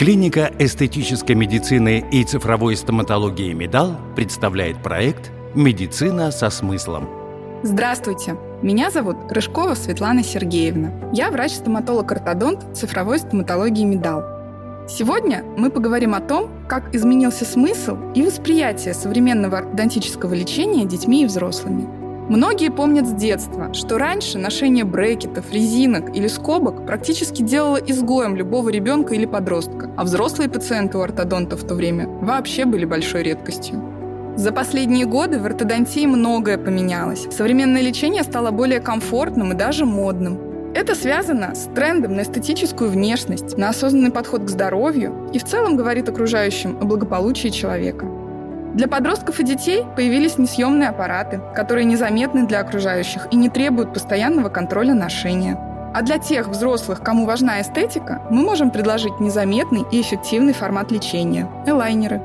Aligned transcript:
Клиника 0.00 0.50
эстетической 0.58 1.32
медицины 1.32 2.02
и 2.10 2.24
цифровой 2.24 2.74
стоматологии 2.74 3.52
«Медал» 3.52 3.98
представляет 4.16 4.82
проект 4.82 5.30
«Медицина 5.54 6.30
со 6.30 6.48
смыслом». 6.48 7.06
Здравствуйте! 7.62 8.34
Меня 8.62 8.90
зовут 8.90 9.18
Рыжкова 9.30 9.74
Светлана 9.74 10.24
Сергеевна. 10.24 10.90
Я 11.12 11.30
врач-стоматолог-ортодонт 11.30 12.74
цифровой 12.74 13.18
стоматологии 13.18 13.84
«Медал». 13.84 14.24
Сегодня 14.88 15.44
мы 15.58 15.68
поговорим 15.68 16.14
о 16.14 16.20
том, 16.20 16.50
как 16.66 16.94
изменился 16.94 17.44
смысл 17.44 17.98
и 18.14 18.22
восприятие 18.22 18.94
современного 18.94 19.58
ортодонтического 19.58 20.32
лечения 20.32 20.86
детьми 20.86 21.24
и 21.24 21.26
взрослыми– 21.26 21.86
Многие 22.30 22.70
помнят 22.70 23.08
с 23.08 23.12
детства, 23.12 23.74
что 23.74 23.98
раньше 23.98 24.38
ношение 24.38 24.84
брекетов, 24.84 25.52
резинок 25.52 26.14
или 26.14 26.28
скобок 26.28 26.86
практически 26.86 27.42
делало 27.42 27.78
изгоем 27.78 28.36
любого 28.36 28.68
ребенка 28.68 29.14
или 29.14 29.26
подростка, 29.26 29.90
а 29.96 30.04
взрослые 30.04 30.48
пациенты 30.48 30.96
у 30.96 31.00
ортодонта 31.00 31.56
в 31.56 31.64
то 31.64 31.74
время 31.74 32.06
вообще 32.06 32.66
были 32.66 32.84
большой 32.84 33.24
редкостью. 33.24 33.82
За 34.36 34.52
последние 34.52 35.06
годы 35.06 35.40
в 35.40 35.44
ортодонтии 35.44 36.06
многое 36.06 36.56
поменялось. 36.56 37.26
Современное 37.32 37.82
лечение 37.82 38.22
стало 38.22 38.52
более 38.52 38.78
комфортным 38.78 39.50
и 39.50 39.56
даже 39.56 39.84
модным. 39.84 40.38
Это 40.72 40.94
связано 40.94 41.56
с 41.56 41.68
трендом 41.74 42.14
на 42.14 42.22
эстетическую 42.22 42.90
внешность, 42.90 43.58
на 43.58 43.70
осознанный 43.70 44.12
подход 44.12 44.44
к 44.44 44.48
здоровью 44.48 45.28
и 45.32 45.40
в 45.40 45.44
целом 45.44 45.76
говорит 45.76 46.08
окружающим 46.08 46.78
о 46.80 46.84
благополучии 46.84 47.48
человека– 47.48 48.06
для 48.74 48.86
подростков 48.86 49.40
и 49.40 49.44
детей 49.44 49.84
появились 49.96 50.38
несъемные 50.38 50.90
аппараты, 50.90 51.40
которые 51.54 51.84
незаметны 51.84 52.46
для 52.46 52.60
окружающих 52.60 53.26
и 53.32 53.36
не 53.36 53.48
требуют 53.48 53.92
постоянного 53.92 54.48
контроля 54.48 54.94
ношения. 54.94 55.58
А 55.92 56.02
для 56.02 56.18
тех 56.18 56.46
взрослых, 56.48 57.02
кому 57.02 57.26
важна 57.26 57.60
эстетика, 57.60 58.22
мы 58.30 58.42
можем 58.42 58.70
предложить 58.70 59.18
незаметный 59.18 59.82
и 59.90 60.00
эффективный 60.00 60.52
формат 60.52 60.92
лечения– 60.92 61.48
элайнеры. 61.66 62.20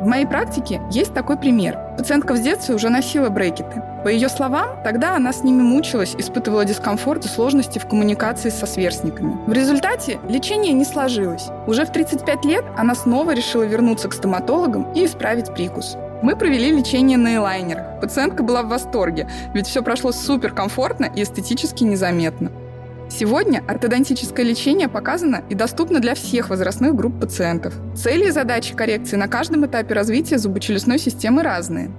В 0.00 0.06
моей 0.06 0.26
практике 0.26 0.80
есть 0.90 1.12
такой 1.12 1.36
пример. 1.36 1.78
Пациентка 1.96 2.34
в 2.34 2.42
детстве 2.42 2.74
уже 2.74 2.88
носила 2.88 3.28
брекеты. 3.28 3.82
По 4.02 4.08
ее 4.08 4.28
словам, 4.28 4.82
тогда 4.82 5.14
она 5.14 5.32
с 5.32 5.44
ними 5.44 5.62
мучилась, 5.62 6.14
испытывала 6.16 6.64
дискомфорт 6.64 7.24
и 7.24 7.28
сложности 7.28 7.78
в 7.78 7.86
коммуникации 7.86 8.48
со 8.48 8.66
сверстниками. 8.66 9.38
В 9.46 9.52
результате 9.52 10.18
лечение 10.28 10.72
не 10.72 10.84
сложилось. 10.84 11.48
Уже 11.66 11.84
в 11.84 11.92
35 11.92 12.44
лет 12.44 12.64
она 12.76 12.94
снова 12.94 13.34
решила 13.34 13.62
вернуться 13.62 14.08
к 14.08 14.14
стоматологам 14.14 14.92
и 14.92 15.04
исправить 15.04 15.52
прикус. 15.54 15.96
Мы 16.22 16.36
провели 16.36 16.70
лечение 16.70 17.18
на 17.18 17.36
элайнерах. 17.36 18.00
Пациентка 18.00 18.42
была 18.42 18.62
в 18.62 18.68
восторге, 18.68 19.28
ведь 19.54 19.66
все 19.66 19.82
прошло 19.82 20.12
супер 20.12 20.52
комфортно 20.52 21.06
и 21.14 21.22
эстетически 21.22 21.84
незаметно. 21.84 22.50
Сегодня 23.14 23.62
ортодонтическое 23.68 24.44
лечение 24.44 24.88
показано 24.88 25.42
и 25.50 25.54
доступно 25.54 26.00
для 26.00 26.14
всех 26.14 26.48
возрастных 26.48 26.94
групп 26.94 27.20
пациентов. 27.20 27.74
Цели 27.94 28.28
и 28.28 28.30
задачи 28.30 28.74
коррекции 28.74 29.16
на 29.16 29.28
каждом 29.28 29.66
этапе 29.66 29.92
развития 29.92 30.38
зубочелюстной 30.38 30.98
системы 30.98 31.42
разные. 31.42 31.90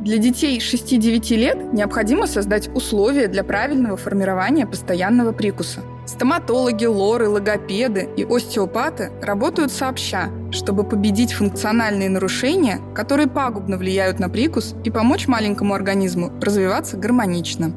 Для 0.00 0.18
детей 0.18 0.58
6-9 0.58 1.36
лет 1.36 1.72
необходимо 1.72 2.26
создать 2.26 2.68
условия 2.74 3.28
для 3.28 3.44
правильного 3.44 3.96
формирования 3.96 4.66
постоянного 4.66 5.30
прикуса. 5.30 5.78
Стоматологи, 6.06 6.86
лоры, 6.86 7.28
логопеды 7.28 8.08
и 8.16 8.24
остеопаты 8.24 9.12
работают 9.22 9.70
сообща, 9.70 10.28
чтобы 10.50 10.82
победить 10.82 11.34
функциональные 11.34 12.08
нарушения, 12.08 12.80
которые 12.96 13.28
пагубно 13.28 13.76
влияют 13.76 14.18
на 14.18 14.28
прикус 14.28 14.74
и 14.82 14.90
помочь 14.90 15.28
маленькому 15.28 15.72
организму 15.72 16.32
развиваться 16.40 16.96
гармонично 16.96 17.72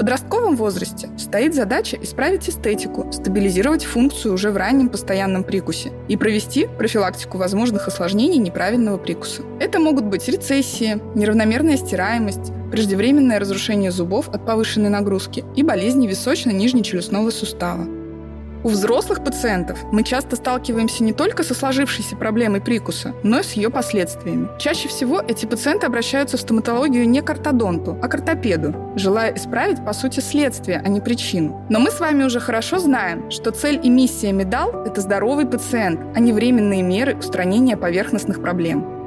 подростковом 0.00 0.56
возрасте 0.56 1.10
стоит 1.18 1.54
задача 1.54 1.98
исправить 2.00 2.48
эстетику, 2.48 3.12
стабилизировать 3.12 3.84
функцию 3.84 4.32
уже 4.32 4.50
в 4.50 4.56
раннем 4.56 4.88
постоянном 4.88 5.44
прикусе 5.44 5.92
и 6.08 6.16
провести 6.16 6.66
профилактику 6.78 7.36
возможных 7.36 7.86
осложнений 7.86 8.38
неправильного 8.38 8.96
прикуса. 8.96 9.42
Это 9.60 9.78
могут 9.78 10.06
быть 10.06 10.26
рецессия, 10.26 10.98
неравномерная 11.14 11.76
стираемость, 11.76 12.50
преждевременное 12.72 13.38
разрушение 13.38 13.90
зубов 13.90 14.30
от 14.30 14.46
повышенной 14.46 14.88
нагрузки 14.88 15.44
и 15.54 15.62
болезни 15.62 16.06
височно-нижнечелюстного 16.06 17.28
сустава. 17.28 17.99
У 18.62 18.68
взрослых 18.68 19.24
пациентов 19.24 19.78
мы 19.90 20.02
часто 20.02 20.36
сталкиваемся 20.36 21.02
не 21.02 21.14
только 21.14 21.42
со 21.42 21.54
сложившейся 21.54 22.14
проблемой 22.14 22.60
прикуса, 22.60 23.14
но 23.22 23.40
и 23.40 23.42
с 23.42 23.52
ее 23.52 23.70
последствиями. 23.70 24.48
Чаще 24.58 24.88
всего 24.88 25.22
эти 25.26 25.46
пациенты 25.46 25.86
обращаются 25.86 26.36
в 26.36 26.40
стоматологию 26.40 27.08
не 27.08 27.22
к 27.22 27.30
ортодонту, 27.30 27.96
а 28.02 28.08
к 28.08 28.14
ортопеду, 28.14 28.74
желая 28.96 29.34
исправить, 29.34 29.82
по 29.82 29.94
сути, 29.94 30.20
следствие, 30.20 30.82
а 30.84 30.88
не 30.88 31.00
причину. 31.00 31.64
Но 31.70 31.80
мы 31.80 31.90
с 31.90 32.00
вами 32.00 32.22
уже 32.24 32.38
хорошо 32.38 32.78
знаем, 32.78 33.30
что 33.30 33.50
цель 33.50 33.80
и 33.82 33.88
миссия 33.88 34.32
медал– 34.32 34.84
это 34.86 35.00
здоровый 35.00 35.46
пациент, 35.46 36.00
а 36.14 36.20
не 36.20 36.34
временные 36.34 36.82
меры 36.82 37.16
устранения 37.16 37.78
поверхностных 37.78 38.42
проблем. 38.42 39.00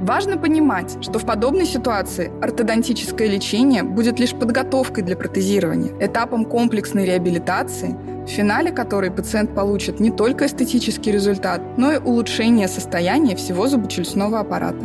Важно 0.00 0.36
понимать, 0.36 0.98
что 1.00 1.18
в 1.18 1.24
подобной 1.24 1.66
ситуации 1.66 2.30
ортодонтическое 2.42 3.26
лечение 3.26 3.82
будет 3.82 4.20
лишь 4.20 4.34
подготовкой 4.34 5.02
для 5.02 5.16
протезирования, 5.16 5.92
этапом 5.98 6.44
комплексной 6.44 7.06
реабилитации, 7.06 7.96
в 8.26 8.28
финале 8.28 8.70
которой 8.70 9.10
пациент 9.10 9.54
получит 9.54 10.00
не 10.00 10.10
только 10.10 10.46
эстетический 10.46 11.12
результат, 11.12 11.60
но 11.76 11.92
и 11.92 11.98
улучшение 11.98 12.68
состояния 12.68 13.36
всего 13.36 13.66
зубочелюстного 13.66 14.40
аппарата. 14.40 14.84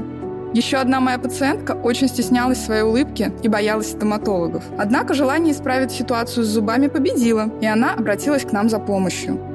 Еще 0.54 0.78
одна 0.78 1.00
моя 1.00 1.20
пациентка 1.20 1.74
очень 1.74 2.08
стеснялась 2.08 2.64
своей 2.64 2.82
улыбки 2.82 3.32
и 3.44 3.48
боялась 3.48 3.92
стоматологов. 3.92 4.64
Однако 4.80 5.14
желание 5.14 5.54
исправить 5.54 5.92
ситуацию 5.92 6.44
с 6.44 6.48
зубами 6.48 6.88
победило, 6.88 7.50
и 7.62 7.68
она 7.68 7.94
обратилась 7.94 8.44
к 8.44 8.52
нам 8.52 8.68
за 8.68 8.80
помощью. 8.80 9.49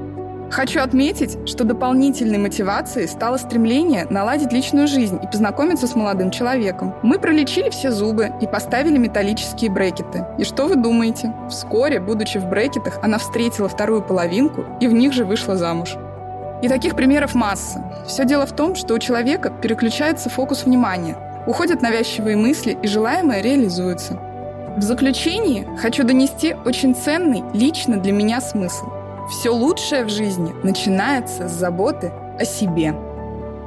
Хочу 0.54 0.80
отметить, 0.80 1.36
что 1.48 1.64
дополнительной 1.64 2.38
мотивацией 2.38 3.08
стало 3.08 3.38
стремление 3.38 4.06
наладить 4.08 4.52
личную 4.52 4.86
жизнь 4.86 5.18
и 5.20 5.26
познакомиться 5.26 5.88
с 5.88 5.96
молодым 5.96 6.30
человеком. 6.30 6.94
Мы 7.02 7.18
пролечили 7.18 7.70
все 7.70 7.90
зубы 7.90 8.30
и 8.40 8.46
поставили 8.46 8.96
металлические 8.96 9.72
брекеты. 9.72 10.24
И 10.38 10.44
что 10.44 10.68
вы 10.68 10.76
думаете? 10.76 11.34
Вскоре, 11.50 11.98
будучи 11.98 12.38
в 12.38 12.48
брекетах, 12.48 13.00
она 13.02 13.18
встретила 13.18 13.68
вторую 13.68 14.00
половинку 14.02 14.64
и 14.80 14.86
в 14.86 14.92
них 14.92 15.12
же 15.12 15.24
вышла 15.24 15.56
замуж. 15.56 15.96
И 16.62 16.68
таких 16.68 16.94
примеров 16.94 17.34
масса. 17.34 18.04
Все 18.06 18.24
дело 18.24 18.46
в 18.46 18.54
том, 18.54 18.76
что 18.76 18.94
у 18.94 19.00
человека 19.00 19.50
переключается 19.50 20.30
фокус 20.30 20.66
внимания, 20.66 21.16
уходят 21.48 21.82
навязчивые 21.82 22.36
мысли 22.36 22.78
и 22.80 22.86
желаемое 22.86 23.42
реализуется. 23.42 24.20
В 24.76 24.82
заключении 24.82 25.66
хочу 25.78 26.04
донести 26.04 26.54
очень 26.64 26.94
ценный 26.94 27.42
лично 27.54 27.96
для 27.96 28.12
меня 28.12 28.40
смысл– 28.40 28.86
все 29.28 29.50
лучшее 29.50 30.04
в 30.04 30.10
жизни 30.10 30.54
начинается 30.62 31.48
с 31.48 31.52
заботы 31.52 32.12
о 32.38 32.44
себе. 32.44 32.94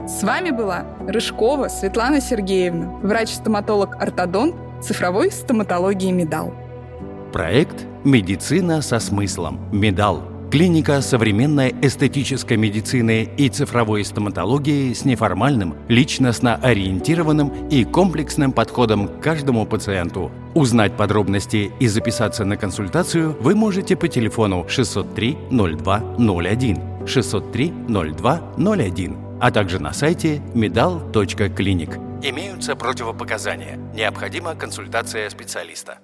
С 0.08 0.24
вами 0.24 0.52
была 0.52 0.86
Рыжкова 1.08 1.68
Светлана 1.68 2.22
Сергеевна, 2.22 2.88
врач-стоматолог-ортодонт 3.02 4.56
цифровой 4.82 5.32
стоматологии 5.32 6.12
«Медал». 6.12 6.54
Проект 7.34 7.86
«Медицина 8.04 8.82
со 8.82 9.00
смыслом. 9.00 9.60
Медал» 9.72 10.37
Клиника 10.50 11.02
современной 11.02 11.76
эстетической 11.82 12.56
медицины 12.56 13.30
и 13.36 13.50
цифровой 13.50 14.06
стоматологии 14.06 14.94
с 14.94 15.04
неформальным, 15.04 15.76
личностно-ориентированным 15.90 17.68
и 17.68 17.84
комплексным 17.84 18.54
подходом 18.54 19.10
к 19.10 19.22
каждому 19.22 19.66
пациенту. 19.66 20.32
Узнать 20.56 20.96
подробности 20.96 21.70
и 21.82 21.88
записаться 21.88 22.46
на 22.46 22.56
консультацию 22.56 23.36
вы 23.42 23.56
можете 23.56 23.98
по 23.98 24.08
телефону 24.08 24.66
603 24.70 25.38
0201 25.52 27.06
603 27.06 27.74
0201, 27.90 29.18
а 29.42 29.52
также 29.52 29.80
на 29.80 29.92
сайте 29.92 30.42
medal.clinic. 30.54 32.24
Имеются 32.24 32.78
противопоказания. 32.78 33.78
Необходима 33.94 34.56
консультация 34.56 35.30
специалиста. 35.30 36.00